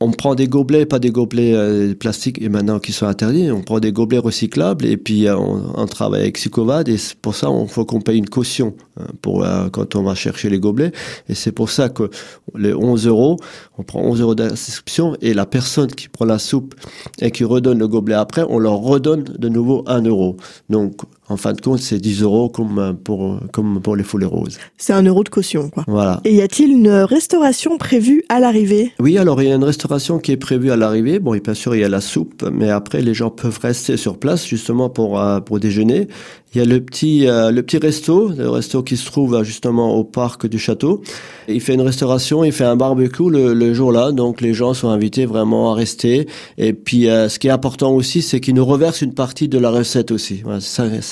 on 0.02 0.12
prend 0.12 0.36
des 0.36 0.48
gobelets, 0.48 0.86
pas 0.86 1.00
des 1.00 1.10
gobelets 1.10 1.54
euh, 1.54 1.94
plastiques 1.96 2.42
et 2.42 2.50
maintenant 2.50 2.80
qui 2.80 2.92
sont 2.92 3.06
interdits. 3.06 3.50
On 3.52 3.62
prend 3.62 3.80
des 3.80 3.94
gobelets 3.94 4.20
recyclables 4.20 4.86
et 4.86 4.98
puis 4.98 5.28
euh, 5.28 5.38
on, 5.38 5.86
travaille 5.86 6.22
avec 6.22 6.38
Sicovad 6.38 6.90
et 6.90 6.98
pour 7.22 7.36
ça 7.36 7.50
il 7.50 7.68
faut 7.70 7.86
qu'on 7.86 8.02
paye 8.02 8.18
une 8.18 8.28
caution 8.28 8.75
hein, 9.00 9.06
pour 9.22 9.46
euh, 9.46 9.70
quand 9.70 9.96
on 9.96 10.04
va 10.04 10.14
chercher 10.14 10.50
les 10.50 10.60
gobelets. 10.60 10.92
Et 11.30 11.36
c'est 11.36 11.54
pour 11.54 11.70
ça 11.70 11.88
que 11.88 12.10
les 12.58 12.74
11 12.74 13.08
euros, 13.08 13.38
on 13.78 13.84
prend 13.84 14.02
11 14.02 14.22
euros 14.22 14.36
d'inscription 14.36 15.16
et 15.22 15.34
la 15.34 15.46
personne 15.46 15.88
qui 15.88 16.10
prend 16.10 16.25
la 16.25 16.40
soupe 16.40 16.75
et 17.22 17.32
qui 17.32 17.46
redonne 17.46 17.80
le 17.80 17.88
gobelet 17.88 18.16
après, 18.16 18.44
on 18.50 18.60
leur 18.60 18.78
redonne 18.78 19.24
de 19.24 19.48
nouveau 19.48 19.84
1 19.88 20.02
euro. 20.02 20.36
Donc 20.70 20.98
en 21.29 21.38
fin 21.38 21.53
de 21.53 21.62
compte, 21.62 21.79
c'est 21.79 22.00
10 22.00 22.22
euros 22.22 22.50
comme 22.50 22.96
pour, 23.03 23.39
comme 23.51 23.82
pour 23.82 23.96
les 23.96 24.03
foulées 24.03 24.25
roses. 24.25 24.58
C'est 24.77 24.94
un 24.94 25.03
euro 25.03 25.24
de 25.24 25.29
caution, 25.29 25.70
quoi. 25.70 25.84
Voilà. 25.88 26.22
Et 26.24 26.36
y 26.36 26.41
a-t-il 26.41 26.72
une 26.72 26.89
restauration 26.89 27.77
prévue 27.77 28.24
à 28.29 28.39
l'arrivée? 28.39 28.91
Oui, 29.00 29.17
alors 29.17 29.41
il 29.41 29.50
y 29.50 29.51
a 29.51 29.55
une 29.55 29.63
restauration 29.63 30.20
qui 30.20 30.32
est 30.32 30.38
prévue 30.38 30.72
à 30.72 30.77
l'arrivée. 30.77 31.20
Bon, 31.20 31.36
bien 31.36 31.53
sûr, 31.53 31.75
il 31.75 31.82
y 31.82 31.84
a 31.84 31.89
la 31.89 32.01
soupe, 32.01 32.46
mais 32.51 32.70
après, 32.70 33.01
les 33.01 33.13
gens 33.13 33.29
peuvent 33.29 33.60
rester 33.62 33.98
sur 33.98 34.17
place 34.17 34.46
justement 34.48 34.89
pour, 34.89 35.20
euh, 35.20 35.39
pour 35.39 35.60
déjeuner. 35.60 36.08
Il 36.53 36.60
y 36.60 36.62
a 36.62 36.65
le 36.65 36.79
petit, 36.79 37.27
euh, 37.27 37.51
le 37.51 37.63
petit 37.63 37.77
resto, 37.77 38.29
le 38.29 38.50
resto 38.50 38.82
qui 38.82 38.96
se 38.96 39.05
trouve 39.05 39.44
justement 39.44 39.96
au 39.96 40.05
parc 40.05 40.48
du 40.48 40.58
château. 40.58 41.01
Il 41.50 41.60
fait 41.60 41.74
une 41.74 41.82
restauration, 41.82 42.46
il 42.46 42.53
fait 42.53 42.63
un 42.63 42.77
barbecue 42.77 43.29
le, 43.29 43.53
le 43.53 43.74
jour-là, 43.74 44.13
donc 44.13 44.39
les 44.39 44.53
gens 44.53 44.74
sont 44.74 44.88
invités 44.88 45.25
vraiment 45.25 45.74
à 45.74 45.75
rester. 45.75 46.27
Et 46.58 46.72
puis, 46.72 47.10
euh, 47.10 47.27
ce 47.27 47.39
qui 47.39 47.48
est 47.48 47.51
important 47.51 47.91
aussi, 47.91 48.22
c'est 48.22 48.39
qu'il 48.39 48.55
nous 48.55 48.65
reverse 48.65 49.01
une 49.01 49.13
partie 49.13 49.50
de 49.50 49.58
la 49.58 49.70
recette 49.70 50.12
aussi. 50.12 50.41
Voilà, 50.44 50.62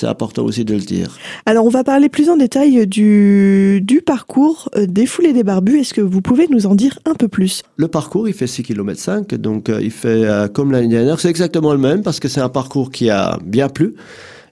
c'est 0.04 0.10
important 0.10 0.44
aussi 0.44 0.66
de 0.66 0.74
le 0.74 0.80
dire. 0.80 1.16
Alors, 1.46 1.64
on 1.64 1.70
va 1.70 1.82
parler 1.82 2.10
plus 2.10 2.28
en 2.28 2.36
détail 2.36 2.86
du, 2.86 3.80
du 3.82 4.02
parcours 4.02 4.68
euh, 4.76 4.86
des 4.86 5.06
foulées 5.06 5.32
des 5.32 5.44
barbus. 5.44 5.80
Est-ce 5.80 5.94
que 5.94 6.02
vous 6.02 6.20
pouvez 6.20 6.46
nous 6.48 6.66
en 6.66 6.74
dire 6.74 6.98
un 7.06 7.14
peu 7.14 7.28
plus? 7.28 7.62
Le 7.76 7.88
parcours, 7.88 8.28
il 8.28 8.34
fait 8.34 8.46
6 8.46 8.64
km 8.64 9.00
5, 9.00 9.34
donc 9.36 9.70
il 9.80 9.90
fait 9.90 10.24
comme 10.52 10.72
l'année 10.72 10.88
dernière. 10.88 11.20
C'est 11.20 11.30
exactement 11.30 11.72
le 11.72 11.78
même 11.78 12.02
parce 12.02 12.20
que 12.20 12.28
c'est 12.28 12.40
un 12.40 12.48
parcours 12.48 12.90
qui 12.90 13.08
a 13.08 13.38
bien 13.44 13.68
plu 13.68 13.94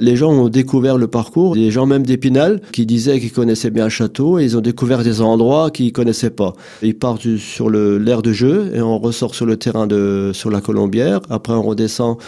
les 0.02 0.16
gens 0.16 0.32
ont 0.32 0.48
découvert 0.48 0.98
le 0.98 1.06
parcours, 1.06 1.54
des 1.54 1.70
gens 1.70 1.86
même 1.86 2.02
d'Épinal 2.02 2.60
qui 2.72 2.86
disaient 2.86 3.20
qu'ils 3.20 3.32
connaissaient 3.32 3.70
bien 3.70 3.84
le 3.84 3.90
château 3.90 4.40
et 4.40 4.42
ils 4.42 4.56
ont 4.56 4.60
découvert 4.60 5.04
des 5.04 5.20
endroits 5.20 5.70
qu'ils 5.70 5.92
connaissaient 5.92 6.30
pas. 6.30 6.54
Ils 6.82 6.98
partent 6.98 7.36
sur 7.36 7.70
l'air 7.70 8.20
de 8.20 8.32
jeu 8.32 8.72
et 8.74 8.80
on 8.80 8.98
ressort 8.98 9.36
sur 9.36 9.46
le 9.46 9.56
terrain 9.56 9.86
de 9.86 10.32
sur 10.34 10.50
la 10.50 10.60
Colombière. 10.60 11.20
Après 11.30 11.52
on 11.52 11.62
redescend 11.62 12.18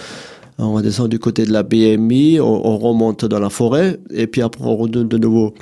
on 0.59 0.75
redescend 0.75 1.09
du 1.09 1.19
côté 1.19 1.45
de 1.45 1.53
la 1.53 1.63
BMI, 1.63 2.41
on, 2.41 2.67
on 2.67 2.79
remonte 2.79 3.25
dans 3.25 3.41
la 3.41 3.51
forêt 3.51 3.99
et 4.11 4.27
puis 4.27 4.43
après 4.43 4.65
on 4.65 4.77
redonne 4.77 5.09
de 5.09 5.19
nouveau 5.19 5.55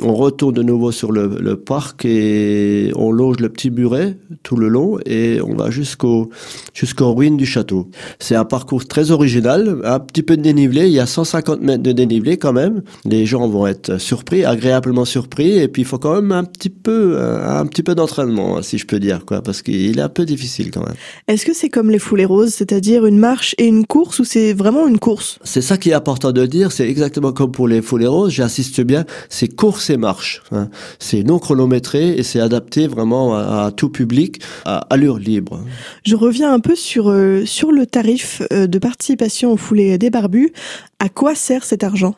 on 0.00 0.14
retourne 0.14 0.54
de 0.54 0.62
nouveau 0.62 0.90
sur 0.90 1.12
le, 1.12 1.36
le, 1.38 1.56
parc 1.56 2.06
et 2.06 2.92
on 2.96 3.12
loge 3.12 3.40
le 3.40 3.50
petit 3.50 3.70
muret 3.70 4.16
tout 4.42 4.56
le 4.56 4.68
long 4.68 4.98
et 5.04 5.40
on 5.42 5.54
va 5.54 5.70
jusqu'au 5.70 6.30
jusqu'aux 6.72 7.12
ruines 7.12 7.36
du 7.36 7.44
château. 7.44 7.90
C'est 8.18 8.34
un 8.34 8.46
parcours 8.46 8.86
très 8.86 9.10
original, 9.10 9.80
un 9.84 10.00
petit 10.00 10.22
peu 10.22 10.36
de 10.36 10.42
dénivelé, 10.42 10.86
il 10.86 10.92
y 10.92 11.00
a 11.00 11.06
150 11.06 11.60
mètres 11.60 11.82
de 11.82 11.92
dénivelé 11.92 12.38
quand 12.38 12.54
même. 12.54 12.82
Les 13.04 13.26
gens 13.26 13.46
vont 13.48 13.66
être 13.66 13.98
surpris, 13.98 14.44
agréablement 14.46 15.04
surpris 15.04 15.58
et 15.58 15.68
puis 15.68 15.82
il 15.82 15.84
faut 15.84 15.98
quand 15.98 16.14
même 16.14 16.32
un 16.32 16.44
petit 16.44 16.70
peu 16.70 17.20
un 17.20 17.66
petit 17.66 17.82
peu 17.82 17.94
d'entraînement 17.94 18.62
si 18.62 18.78
je 18.78 18.86
peux 18.86 18.98
dire 18.98 19.26
quoi 19.26 19.42
parce 19.42 19.60
qu'il 19.60 19.98
est 19.98 20.02
un 20.02 20.08
peu 20.08 20.24
difficile 20.24 20.70
quand 20.70 20.84
même. 20.84 20.96
Est-ce 21.28 21.44
que 21.44 21.52
c'est 21.52 21.68
comme 21.68 21.90
les 21.90 21.98
foulées 21.98 22.24
roses, 22.24 22.54
c'est-à-dire 22.54 23.04
une 23.04 23.18
marche 23.18 23.54
et 23.58 23.66
une 23.66 23.86
course 23.86 24.20
ou 24.20 24.24
c'est 24.24 24.54
vraiment 24.54 24.88
une 24.88 24.98
course? 24.98 25.38
C'est 25.44 25.60
ça 25.60 25.76
qui 25.76 25.90
est 25.90 25.94
important 25.94 26.32
de 26.32 26.46
dire, 26.46 26.72
c'est 26.72 26.88
exactement 26.88 27.32
comme 27.32 27.52
pour 27.52 27.68
les 27.68 27.82
foulées 27.82 28.06
roses, 28.06 28.32
j'insiste 28.32 28.80
bien, 28.80 29.04
c'est 29.28 29.54
course 29.54 29.81
ces 29.82 29.96
marches. 29.96 30.42
Hein. 30.52 30.68
C'est 30.98 31.22
non 31.22 31.38
chronométré 31.38 32.10
et 32.10 32.22
c'est 32.22 32.40
adapté 32.40 32.86
vraiment 32.86 33.34
à, 33.34 33.70
tout 33.70 33.90
public, 33.90 34.40
à 34.64 34.78
allure 34.90 35.18
libre. 35.18 35.60
Je 36.04 36.16
reviens 36.16 36.52
un 36.52 36.60
peu 36.60 36.74
sur, 36.74 37.10
euh, 37.10 37.44
sur 37.44 37.72
le 37.72 37.86
tarif 37.86 38.42
euh, 38.52 38.66
de 38.66 38.78
participation 38.78 39.52
au 39.52 39.56
foulée 39.56 39.98
des 39.98 40.10
barbus. 40.10 40.52
À 40.98 41.08
quoi 41.08 41.34
sert 41.34 41.64
cet 41.64 41.84
argent? 41.84 42.14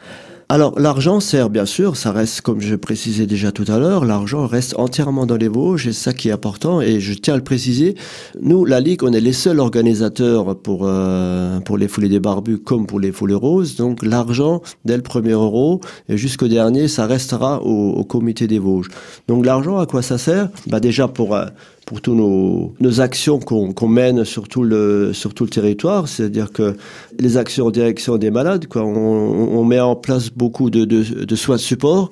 Alors 0.48 0.78
l'argent 0.78 1.20
sert 1.20 1.48
bien 1.50 1.66
sûr, 1.66 1.96
ça 1.96 2.12
reste 2.12 2.42
comme 2.42 2.60
je 2.60 2.74
précisais 2.74 3.26
déjà 3.26 3.50
tout 3.50 3.64
à 3.68 3.78
l'heure, 3.78 4.04
l'argent 4.04 4.46
reste 4.46 4.74
entièrement 4.78 5.26
dans 5.26 5.36
les 5.36 5.48
Vosges 5.48 5.86
et 5.86 5.92
c'est 5.92 6.04
ça 6.04 6.12
qui 6.12 6.28
est 6.28 6.32
important 6.32 6.80
et 6.80 7.00
je 7.00 7.14
tiens 7.14 7.34
à 7.34 7.36
le 7.36 7.42
préciser. 7.42 7.94
Nous, 8.40 8.64
la 8.64 8.80
Ligue, 8.80 9.02
on 9.02 9.12
est 9.12 9.20
les 9.20 9.32
seuls 9.32 9.58
organisateurs 9.58 10.56
pour 10.56 10.82
euh, 10.84 11.60
pour 11.60 11.78
les 11.78 11.88
foulées 11.88 12.08
des 12.08 12.20
barbus 12.20 12.58
comme 12.58 12.86
pour 12.86 13.00
les 13.00 13.10
foulées 13.10 13.34
roses. 13.34 13.76
Donc 13.76 14.04
l'argent 14.04 14.60
dès 14.84 14.96
le 14.96 15.02
premier 15.02 15.32
euro 15.32 15.80
et 16.08 16.16
jusqu'au 16.16 16.48
dernier, 16.48 16.88
ça 16.88 17.06
restera 17.06 17.62
au, 17.62 17.92
au 17.92 18.04
comité 18.04 18.46
des 18.46 18.58
Vosges. 18.58 18.88
Donc 19.28 19.46
l'argent, 19.46 19.78
à 19.78 19.86
quoi 19.86 20.02
ça 20.02 20.18
sert? 20.18 20.50
Bah 20.66 20.80
déjà 20.80 21.08
pour 21.08 21.34
euh, 21.34 21.46
pour 21.86 22.00
tous 22.00 22.14
nos, 22.14 22.74
nos 22.80 23.00
actions 23.00 23.38
qu'on 23.38 23.88
mène 23.88 24.24
sur 24.24 24.48
tout 24.48 24.62
le 24.62 25.12
sur 25.12 25.34
tout 25.34 25.44
le 25.44 25.50
territoire, 25.50 26.08
c'est-à-dire 26.08 26.50
que 26.50 26.76
les 27.18 27.36
actions 27.36 27.66
en 27.66 27.70
direction 27.70 28.16
des 28.16 28.30
malades, 28.30 28.66
quoi, 28.66 28.82
on, 28.82 29.58
on 29.58 29.64
met 29.64 29.80
en 29.80 29.96
place 29.96 30.30
beaucoup 30.30 30.70
de, 30.70 30.84
de, 30.84 31.24
de 31.24 31.36
soins 31.36 31.56
de 31.56 31.60
support 31.60 32.10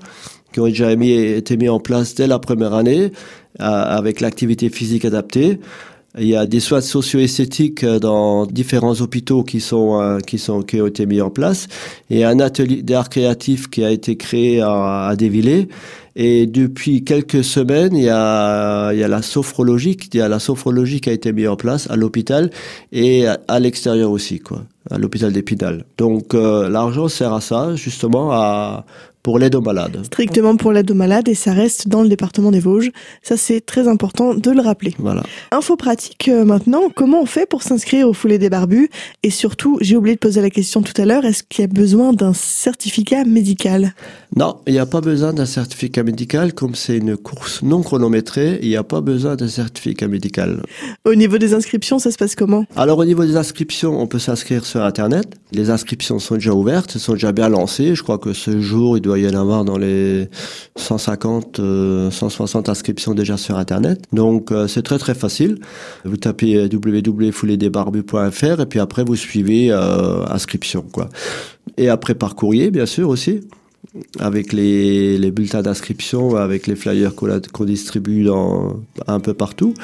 qui 0.52 0.60
ont 0.60 0.66
déjà 0.66 0.94
mis, 0.96 1.12
été 1.12 1.56
mis 1.56 1.68
en 1.68 1.80
place 1.80 2.14
dès 2.14 2.26
la 2.26 2.38
première 2.38 2.74
année 2.74 3.12
avec 3.58 4.20
l'activité 4.20 4.68
physique 4.68 5.04
adaptée. 5.04 5.58
Il 6.18 6.26
y 6.26 6.36
a 6.36 6.44
des 6.44 6.60
soins 6.60 6.82
socio-esthétiques 6.82 7.86
dans 7.86 8.44
différents 8.44 9.00
hôpitaux 9.00 9.44
qui 9.44 9.60
sont 9.60 9.98
euh, 9.98 10.18
qui 10.18 10.38
sont 10.38 10.60
qui 10.60 10.78
ont 10.78 10.86
été 10.86 11.06
mis 11.06 11.22
en 11.22 11.30
place. 11.30 11.68
Et 12.10 12.22
un 12.22 12.38
atelier 12.38 12.82
d'art 12.82 13.08
créatif 13.08 13.70
qui 13.70 13.82
a 13.82 13.90
été 13.90 14.16
créé 14.16 14.60
à, 14.60 15.06
à 15.08 15.16
et 16.14 16.46
depuis 16.46 17.04
quelques 17.04 17.42
semaines, 17.42 17.96
il 17.96 18.04
y 18.04 18.08
a, 18.10 18.92
il 18.92 18.98
y 18.98 19.04
a 19.04 19.08
la 19.08 19.22
sophrologie, 19.22 19.96
il 20.12 20.18
y 20.18 20.20
a 20.20 20.28
la 20.28 20.38
sophrologie 20.38 21.00
qui 21.00 21.08
a 21.10 21.12
été 21.12 21.32
mise 21.32 21.48
en 21.48 21.56
place 21.56 21.90
à 21.90 21.96
l'hôpital 21.96 22.50
et 22.92 23.26
à, 23.26 23.60
l'extérieur 23.60 24.10
aussi, 24.10 24.38
quoi, 24.38 24.62
à 24.90 24.98
l'hôpital 24.98 25.32
d'Épinal. 25.32 25.84
Donc 25.96 26.34
euh, 26.34 26.68
l'argent 26.68 27.08
sert 27.08 27.32
à 27.32 27.40
ça, 27.40 27.74
justement, 27.76 28.32
à 28.32 28.84
pour 29.22 29.38
l'aide 29.38 29.54
aux 29.54 29.60
malades. 29.60 30.04
Strictement 30.04 30.56
pour 30.56 30.72
l'aide 30.72 30.90
aux 30.90 30.94
malades 30.94 31.28
et 31.28 31.34
ça 31.34 31.52
reste 31.52 31.88
dans 31.88 32.02
le 32.02 32.08
département 32.08 32.50
des 32.50 32.60
Vosges. 32.60 32.90
Ça, 33.22 33.36
c'est 33.36 33.60
très 33.60 33.88
important 33.88 34.34
de 34.34 34.50
le 34.50 34.60
rappeler. 34.60 34.94
Voilà. 34.98 35.22
Info 35.50 35.76
pratique 35.76 36.28
euh, 36.28 36.44
maintenant. 36.44 36.82
Comment 36.94 37.22
on 37.22 37.26
fait 37.26 37.46
pour 37.46 37.62
s'inscrire 37.62 38.08
au 38.08 38.12
foulée 38.12 38.38
des 38.38 38.50
barbus? 38.50 38.90
Et 39.22 39.30
surtout, 39.30 39.78
j'ai 39.80 39.96
oublié 39.96 40.16
de 40.16 40.20
poser 40.20 40.40
la 40.40 40.50
question 40.50 40.82
tout 40.82 41.00
à 41.00 41.04
l'heure, 41.04 41.24
est-ce 41.24 41.42
qu'il 41.42 41.62
y 41.62 41.64
a 41.64 41.68
besoin 41.68 42.12
d'un 42.12 42.32
certificat 42.32 43.24
médical? 43.24 43.94
Non, 44.34 44.56
il 44.66 44.72
n'y 44.72 44.78
a 44.78 44.86
pas 44.86 45.00
besoin 45.00 45.32
d'un 45.32 45.46
certificat 45.46 46.02
médical. 46.02 46.52
Comme 46.52 46.74
c'est 46.74 46.96
une 46.96 47.16
course 47.16 47.62
non 47.62 47.82
chronométrée, 47.82 48.58
il 48.62 48.68
n'y 48.68 48.76
a 48.76 48.82
pas 48.82 49.00
besoin 49.00 49.36
d'un 49.36 49.48
certificat 49.48 50.08
médical. 50.08 50.62
Au 51.04 51.14
niveau 51.14 51.38
des 51.38 51.54
inscriptions, 51.54 51.98
ça 51.98 52.10
se 52.10 52.16
passe 52.16 52.34
comment? 52.34 52.64
Alors, 52.76 52.98
au 52.98 53.04
niveau 53.04 53.24
des 53.24 53.36
inscriptions, 53.36 54.00
on 54.00 54.06
peut 54.06 54.18
s'inscrire 54.18 54.64
sur 54.64 54.82
Internet. 54.82 55.26
Les 55.52 55.70
inscriptions 55.70 56.18
sont 56.18 56.34
déjà 56.34 56.54
ouvertes, 56.54 56.98
sont 56.98 57.12
déjà 57.12 57.32
bien 57.32 57.48
lancées. 57.48 57.94
Je 57.94 58.02
crois 58.02 58.18
que 58.18 58.32
ce 58.32 58.60
jour, 58.60 58.96
il 58.96 59.00
doit 59.00 59.11
y 59.18 59.28
en 59.28 59.38
avoir 59.38 59.64
dans 59.64 59.78
les 59.78 60.28
150, 60.76 61.60
160 62.10 62.68
euh, 62.68 62.70
inscriptions 62.70 63.14
déjà 63.14 63.36
sur 63.36 63.58
Internet. 63.58 64.02
Donc 64.12 64.52
euh, 64.52 64.66
c'est 64.68 64.82
très 64.82 64.98
très 64.98 65.14
facile. 65.14 65.58
Vous 66.04 66.16
tapez 66.16 66.68
www.fouledesbarbus.fr 66.72 68.60
et 68.60 68.66
puis 68.66 68.80
après 68.80 69.04
vous 69.04 69.16
suivez 69.16 69.70
euh, 69.70 70.24
inscription 70.26 70.84
quoi. 70.92 71.08
Et 71.76 71.88
après 71.88 72.14
par 72.14 72.34
courrier 72.34 72.70
bien 72.70 72.86
sûr 72.86 73.08
aussi 73.08 73.40
avec 74.20 74.52
les, 74.52 75.30
bulletins 75.30 75.62
d'inscription, 75.62 76.36
avec 76.36 76.66
les 76.66 76.76
flyers 76.76 77.14
qu'on 77.14 77.64
distribue 77.64 78.24
dans, 78.24 78.80
un 79.06 79.20
peu 79.20 79.34
partout. 79.34 79.74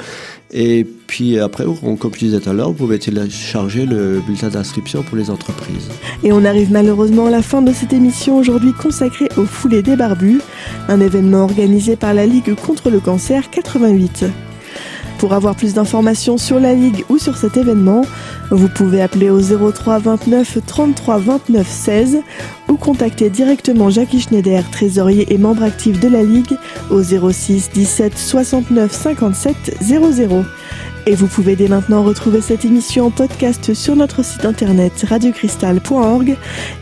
Et 0.51 0.85
puis 1.07 1.37
après, 1.39 1.65
comme 1.65 2.13
je 2.13 2.19
disais 2.19 2.39
tout 2.39 2.49
à 2.49 2.53
l'heure, 2.53 2.69
vous 2.69 2.77
pouvez 2.77 2.99
télécharger 2.99 3.85
le 3.85 4.21
bulletin 4.25 4.49
d'inscription 4.49 5.03
pour 5.03 5.17
les 5.17 5.29
entreprises. 5.29 5.89
Et 6.23 6.31
on 6.31 6.43
arrive 6.45 6.71
malheureusement 6.71 7.27
à 7.27 7.29
la 7.31 7.41
fin 7.41 7.61
de 7.61 7.71
cette 7.71 7.93
émission 7.93 8.37
aujourd'hui 8.37 8.73
consacrée 8.73 9.29
au 9.37 9.45
foulée 9.45 9.83
des 9.83 9.95
barbus, 9.95 10.41
un 10.87 10.99
événement 11.01 11.43
organisé 11.43 11.95
par 11.95 12.13
la 12.13 12.25
Ligue 12.25 12.55
contre 12.55 12.89
le 12.89 12.99
cancer 12.99 13.49
88. 13.51 14.25
Pour 15.19 15.33
avoir 15.33 15.53
plus 15.55 15.73
d'informations 15.73 16.37
sur 16.37 16.61
la 16.61 16.73
Ligue 16.73 17.03
ou 17.09 17.17
sur 17.17 17.37
cet 17.37 17.57
événement, 17.57 18.03
Vous 18.51 18.67
pouvez 18.67 19.01
appeler 19.01 19.29
au 19.29 19.39
03 19.41 19.99
29 19.99 20.57
33 20.65 21.19
29 21.19 21.67
16 21.67 22.21
ou 22.67 22.77
contacter 22.77 23.29
directement 23.29 23.91
Jackie 23.91 24.21
Schneider, 24.21 24.63
trésorier 24.71 25.31
et 25.31 25.37
membre 25.37 25.61
actif 25.61 25.99
de 25.99 26.07
la 26.07 26.23
Ligue, 26.23 26.57
au 26.89 27.03
06 27.03 27.69
17 27.71 28.17
69 28.17 28.91
57 28.91 29.77
00. 29.81 30.43
Et 31.05 31.15
vous 31.15 31.27
pouvez 31.27 31.55
dès 31.55 31.67
maintenant 31.67 32.03
retrouver 32.03 32.41
cette 32.41 32.65
émission 32.65 33.07
en 33.07 33.11
podcast 33.11 33.73
sur 33.73 33.95
notre 33.95 34.23
site 34.23 34.45
internet 34.45 34.93
radiocristal.org. 35.07 36.35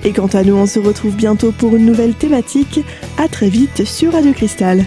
Et 0.06 0.14
quant 0.14 0.28
à 0.28 0.44
nous, 0.44 0.56
on 0.56 0.66
se 0.68 0.80
retrouve 0.80 1.16
bientôt 1.16 1.52
pour 1.52 1.76
une 1.76 1.86
nouvelle 1.86 2.14
thématique. 2.14 2.80
À 3.18 3.28
très 3.28 3.50
vite 3.50 3.84
sur 3.84 4.14
Radio 4.14 4.32
Cristal. 4.32 4.86